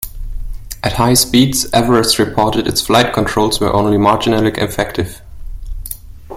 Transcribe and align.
At 0.83 0.93
high 0.93 1.13
speeds, 1.13 1.67
Everest 1.71 2.17
reported 2.17 2.65
its 2.65 2.81
flight 2.81 3.13
controls 3.13 3.59
were 3.59 3.71
only 3.71 3.99
marginally 3.99 4.57
effective. 4.57 5.21